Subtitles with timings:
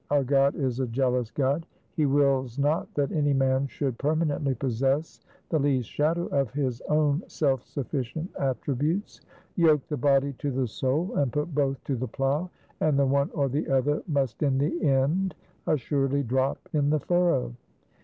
[0.09, 5.19] Our God is a jealous God; He wills not that any man should permanently possess
[5.49, 9.21] the least shadow of His own self sufficient attributes.
[9.57, 13.29] Yoke the body to the soul, and put both to the plough, and the one
[13.35, 15.35] or the other must in the end
[15.67, 17.53] assuredly drop in the furrow.